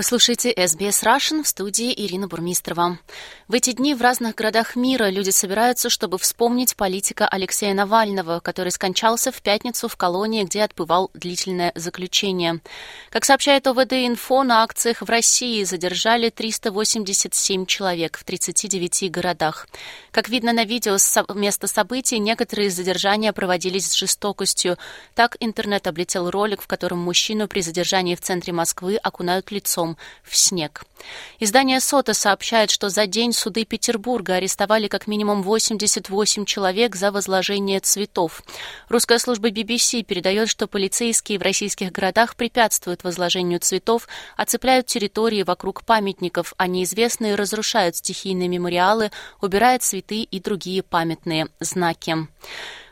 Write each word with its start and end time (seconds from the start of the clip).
Вы 0.00 0.04
слушаете 0.04 0.50
SBS 0.50 1.04
Russian 1.04 1.42
в 1.42 1.46
студии 1.46 1.92
Ирина 1.94 2.26
Бурмистрова. 2.26 2.98
В 3.48 3.52
эти 3.52 3.72
дни 3.72 3.94
в 3.94 4.00
разных 4.00 4.34
городах 4.34 4.74
мира 4.74 5.10
люди 5.10 5.28
собираются, 5.28 5.90
чтобы 5.90 6.16
вспомнить 6.16 6.74
политика 6.74 7.28
Алексея 7.28 7.74
Навального, 7.74 8.40
который 8.40 8.72
скончался 8.72 9.30
в 9.30 9.42
пятницу 9.42 9.88
в 9.88 9.96
колонии, 9.98 10.44
где 10.44 10.62
отбывал 10.62 11.10
длительное 11.12 11.72
заключение. 11.74 12.60
Как 13.10 13.26
сообщает 13.26 13.66
ОВД-инфо, 13.66 14.42
на 14.42 14.62
акциях 14.62 15.02
в 15.02 15.10
России 15.10 15.64
задержали 15.64 16.30
387 16.30 17.66
человек 17.66 18.16
в 18.16 18.24
39 18.24 19.10
городах. 19.10 19.68
Как 20.12 20.30
видно 20.30 20.54
на 20.54 20.64
видео 20.64 20.96
с 20.96 21.22
места 21.34 21.66
событий, 21.66 22.18
некоторые 22.18 22.70
задержания 22.70 23.34
проводились 23.34 23.90
с 23.90 23.94
жестокостью. 23.94 24.78
Так 25.14 25.36
интернет 25.40 25.86
облетел 25.86 26.30
ролик, 26.30 26.62
в 26.62 26.66
котором 26.66 27.00
мужчину 27.00 27.48
при 27.48 27.60
задержании 27.60 28.14
в 28.14 28.22
центре 28.22 28.54
Москвы 28.54 28.96
окунают 28.96 29.50
лицом 29.50 29.89
лицом 29.90 29.96
в 30.22 30.36
снег. 30.36 30.84
Издание 31.38 31.80
«Сота» 31.80 32.12
сообщает, 32.14 32.70
что 32.70 32.90
за 32.90 33.06
день 33.06 33.32
суды 33.32 33.64
Петербурга 33.64 34.34
арестовали 34.34 34.86
как 34.88 35.06
минимум 35.06 35.42
88 35.42 36.44
человек 36.44 36.94
за 36.94 37.10
возложение 37.10 37.80
цветов. 37.80 38.42
Русская 38.88 39.18
служба 39.18 39.48
BBC 39.50 40.02
передает, 40.02 40.48
что 40.48 40.66
полицейские 40.66 41.38
в 41.38 41.42
российских 41.42 41.90
городах 41.92 42.36
препятствуют 42.36 43.02
возложению 43.02 43.60
цветов, 43.60 44.08
оцепляют 44.36 44.86
территории 44.86 45.42
вокруг 45.42 45.84
памятников, 45.84 46.52
а 46.58 46.66
неизвестные 46.66 47.34
разрушают 47.34 47.96
стихийные 47.96 48.48
мемориалы, 48.48 49.10
убирают 49.40 49.82
цветы 49.82 50.22
и 50.22 50.40
другие 50.40 50.82
памятные 50.82 51.48
знаки. 51.60 52.28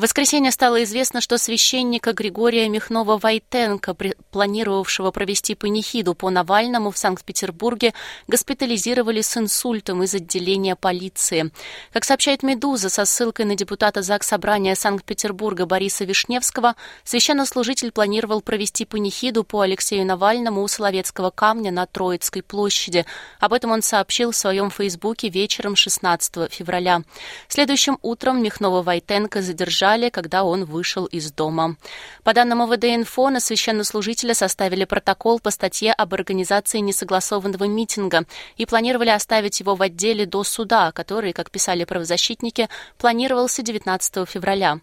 В 0.00 0.02
воскресенье 0.02 0.50
стало 0.50 0.82
известно, 0.84 1.20
что 1.20 1.36
священника 1.36 2.14
Григория 2.14 2.70
Михнова-Войтенко, 2.70 3.94
планировавшего 4.30 5.10
провести 5.10 5.54
панихиду 5.54 6.14
по 6.14 6.30
Навальному 6.30 6.90
в 6.90 6.96
Санкт-Петербурге, 6.96 7.92
госпитализировали 8.26 9.20
с 9.20 9.36
инсультом 9.36 10.02
из 10.02 10.14
отделения 10.14 10.74
полиции. 10.74 11.50
Как 11.92 12.06
сообщает 12.06 12.42
«Медуза» 12.42 12.88
со 12.88 13.04
ссылкой 13.04 13.44
на 13.44 13.56
депутата 13.56 14.00
ЗАГС 14.00 14.28
Собрания 14.28 14.74
Санкт-Петербурга 14.74 15.66
Бориса 15.66 16.04
Вишневского, 16.06 16.76
священнослужитель 17.04 17.92
планировал 17.92 18.40
провести 18.40 18.86
панихиду 18.86 19.44
по 19.44 19.60
Алексею 19.60 20.06
Навальному 20.06 20.62
у 20.62 20.68
Соловецкого 20.68 21.28
камня 21.28 21.72
на 21.72 21.84
Троицкой 21.84 22.42
площади. 22.42 23.04
Об 23.38 23.52
этом 23.52 23.70
он 23.72 23.82
сообщил 23.82 24.30
в 24.30 24.36
своем 24.36 24.70
фейсбуке 24.70 25.28
вечером 25.28 25.76
16 25.76 26.50
февраля. 26.50 27.02
Следующим 27.48 27.98
утром 28.00 28.42
Михнова-Войтенко 28.42 29.42
задержали 29.42 29.89
задержали, 29.90 30.10
когда 30.10 30.44
он 30.44 30.64
вышел 30.64 31.06
из 31.06 31.32
дома. 31.32 31.76
По 32.24 32.32
данным 32.32 32.62
ОВД-инфо, 32.62 33.30
на 33.30 33.40
священнослужителя 33.40 34.34
составили 34.34 34.84
протокол 34.84 35.40
по 35.40 35.50
статье 35.50 35.92
об 35.92 36.14
организации 36.14 36.80
несогласованного 36.80 37.64
митинга 37.64 38.24
и 38.58 38.66
планировали 38.66 39.10
оставить 39.10 39.60
его 39.60 39.74
в 39.74 39.82
отделе 39.82 40.26
до 40.26 40.44
суда, 40.44 40.92
который, 40.92 41.32
как 41.32 41.50
писали 41.50 41.84
правозащитники, 41.84 42.68
планировался 42.98 43.62
19 43.62 44.28
февраля. 44.28 44.80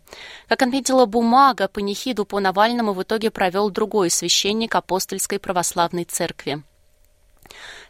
Как 0.47 0.61
отметила 0.61 1.05
бумага, 1.05 1.67
панихиду 1.67 2.25
по 2.25 2.39
Навальному 2.39 2.94
в 2.94 3.02
итоге 3.02 3.30
провел 3.30 3.69
другой 3.69 4.09
священник 4.09 4.75
апостольской 4.75 5.39
православной 5.39 6.03
церкви. 6.03 6.64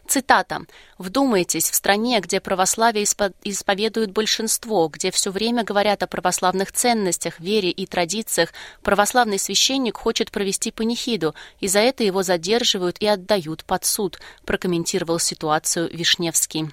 Цитата. 0.08 0.62
«Вдумайтесь, 0.96 1.70
в 1.70 1.74
стране, 1.74 2.18
где 2.20 2.40
православие 2.40 3.04
исповедует 3.44 4.10
большинство, 4.10 4.88
где 4.88 5.10
все 5.10 5.30
время 5.30 5.64
говорят 5.64 6.02
о 6.02 6.06
православных 6.06 6.72
ценностях, 6.72 7.38
вере 7.38 7.70
и 7.70 7.84
традициях, 7.84 8.54
православный 8.82 9.38
священник 9.38 9.98
хочет 9.98 10.30
провести 10.30 10.70
панихиду, 10.70 11.34
и 11.60 11.68
за 11.68 11.80
это 11.80 12.04
его 12.04 12.22
задерживают 12.22 12.96
и 13.00 13.06
отдают 13.06 13.64
под 13.64 13.84
суд», 13.84 14.18
прокомментировал 14.46 15.18
ситуацию 15.18 15.90
Вишневский. 15.92 16.70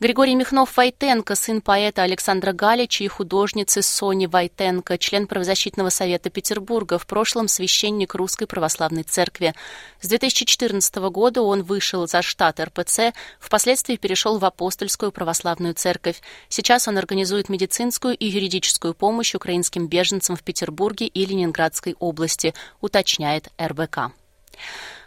Григорий 0.00 0.34
Михнов-Войтенко, 0.34 1.34
сын 1.34 1.60
поэта 1.60 2.02
Александра 2.02 2.52
Галича 2.52 3.04
и 3.04 3.08
художницы 3.08 3.82
Сони 3.82 4.26
Войтенко, 4.26 4.98
член 4.98 5.26
правозащитного 5.26 5.88
совета 5.88 6.30
Петербурга, 6.30 6.98
в 6.98 7.06
прошлом 7.06 7.48
священник 7.48 8.14
Русской 8.14 8.46
Православной 8.46 9.04
Церкви. 9.04 9.54
С 10.00 10.08
2014 10.08 10.96
года 11.10 11.42
он 11.42 11.62
вышел 11.62 12.06
за 12.06 12.22
штат 12.22 12.60
РПЦ, 12.60 13.14
впоследствии 13.38 13.96
перешел 13.96 14.38
в 14.38 14.44
Апостольскую 14.44 15.12
Православную 15.12 15.74
Церковь. 15.74 16.20
Сейчас 16.48 16.88
он 16.88 16.98
организует 16.98 17.48
медицинскую 17.48 18.16
и 18.16 18.26
юридическую 18.26 18.94
помощь 18.94 19.34
украинским 19.34 19.86
беженцам 19.86 20.36
в 20.36 20.42
Петербурге 20.42 21.06
и 21.06 21.24
Ленинградской 21.24 21.94
области, 21.98 22.54
уточняет 22.80 23.48
РБК. 23.60 24.12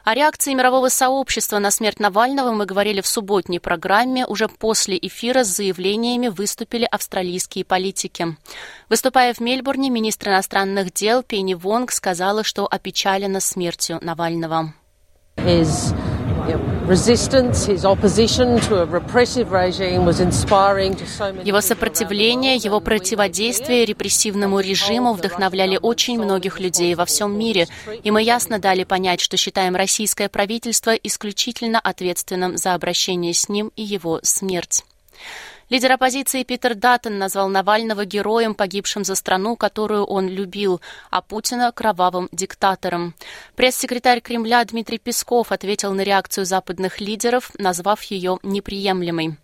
О 0.08 0.14
реакции 0.14 0.54
мирового 0.54 0.88
сообщества 0.88 1.60
на 1.60 1.70
смерть 1.70 2.00
Навального 2.00 2.54
мы 2.54 2.66
говорили 2.66 3.02
в 3.02 3.08
субботней 3.08 3.60
программе. 3.60 4.26
Уже 4.26 4.48
после 4.48 4.98
эфира 4.98 5.44
с 5.44 5.48
заявлениями 5.48 6.30
выступили 6.30 6.88
австралийские 6.90 7.66
политики. 7.66 8.38
Выступая 8.88 9.34
в 9.34 9.42
Мельбурне, 9.42 9.90
министр 9.90 10.30
иностранных 10.30 10.94
дел 10.94 11.24
Пенни 11.24 11.56
Вонг 11.56 11.92
сказала, 11.92 12.46
что 12.46 12.66
опечалена 12.68 13.42
смертью 13.42 14.00
Навального. 14.02 14.74
Его 21.44 21.62
сопротивление, 21.62 22.56
его 22.56 22.80
противодействие 22.80 23.86
репрессивному 23.86 24.60
режиму 24.60 25.14
вдохновляли 25.14 25.80
очень 25.82 26.22
многих 26.22 26.60
людей 26.60 26.96
во 26.96 27.06
всем 27.06 27.38
мире, 27.38 27.68
и 28.04 28.12
мы 28.12 28.22
ясно 28.24 28.60
дали 28.60 28.84
понять, 28.84 29.20
что 29.20 29.38
считаем 29.38 29.76
российское 29.76 30.30
правительство 30.30 30.92
исключительно 30.92 31.80
ответственным 31.80 32.58
за 32.58 32.74
обращение 32.74 33.34
с 33.34 33.50
ним 33.50 33.72
и 33.76 33.84
его 33.84 34.20
смерть. 34.24 34.84
Лидер 35.70 35.92
оппозиции 35.92 36.44
Питер 36.44 36.76
Даттон 36.76 37.18
назвал 37.18 37.50
Навального 37.50 38.06
героем, 38.06 38.56
погибшим 38.56 39.04
за 39.04 39.16
страну, 39.16 39.58
которую 39.58 40.06
он 40.06 40.30
любил, 40.30 40.80
а 41.10 41.22
Путина– 41.22 41.74
кровавым 41.76 42.30
диктатором. 42.32 43.14
Пресс-секретарь 43.58 44.22
Кремля 44.22 44.64
Дмитрий 44.64 44.98
Песков 44.98 45.52
ответил 45.52 45.94
на 45.94 46.02
реакцию 46.02 46.46
западных 46.46 47.02
лидеров, 47.02 47.52
назвав 47.58 48.02
ее 48.04 48.40
неприемлемой. 48.44 49.36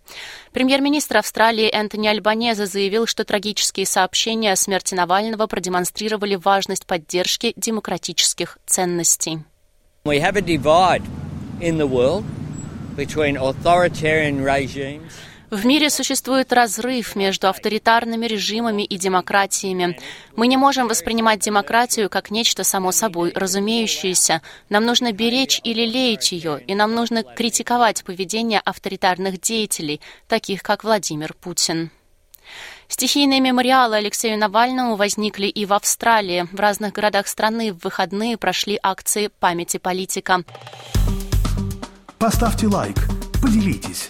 Премьер-министр 0.53 1.17
Австралии 1.17 1.69
Энтони 1.69 2.07
Альбанеза 2.07 2.67
заявил, 2.67 3.05
что 3.05 3.25
трагические 3.25 3.85
сообщения 3.85 4.53
о 4.53 4.55
смерти 4.55 4.95
Навального 4.95 5.47
продемонстрировали 5.47 6.35
важность 6.35 6.85
поддержки 6.85 7.51
демократических 7.57 8.59
ценностей. 8.65 9.39
We 10.05 10.21
have 10.21 10.37
a 10.37 10.41
divide 10.41 11.03
in 11.59 11.77
the 11.77 11.87
world 11.87 12.23
between 12.95 13.35
authoritarian 13.35 14.41
regimes 14.41 15.11
в 15.53 15.65
мире 15.65 15.89
существует 15.89 16.51
разрыв 16.51 17.15
между 17.15 17.47
авторитарными 17.47 18.25
режимами 18.25 18.83
и 18.83 18.97
демократиями. 18.97 19.99
Мы 20.35 20.47
не 20.47 20.57
можем 20.57 20.87
воспринимать 20.87 21.39
демократию 21.39 22.09
как 22.09 22.31
нечто 22.31 22.63
само 22.63 22.91
собой 22.91 23.31
разумеющееся. 23.35 24.41
Нам 24.69 24.85
нужно 24.85 25.11
беречь 25.11 25.61
или 25.63 25.85
леять 25.85 26.31
ее, 26.31 26.61
и 26.65 26.75
нам 26.75 26.95
нужно 26.95 27.23
критиковать 27.23 28.03
поведение 28.03 28.59
авторитарных 28.59 29.39
деятелей, 29.39 30.01
таких 30.27 30.63
как 30.63 30.83
Владимир 30.83 31.33
Путин. 31.33 31.91
Стихийные 32.87 33.39
мемориалы 33.39 33.97
Алексею 33.97 34.37
Навальному 34.37 34.95
возникли 34.95 35.47
и 35.47 35.65
в 35.65 35.73
Австралии. 35.73 36.47
В 36.51 36.59
разных 36.59 36.93
городах 36.93 37.27
страны 37.27 37.73
в 37.73 37.83
выходные 37.83 38.37
прошли 38.37 38.77
акции 38.81 39.29
памяти 39.39 39.77
политика. 39.77 40.43
Поставьте 42.19 42.67
лайк, 42.67 42.97
поделитесь, 43.41 44.09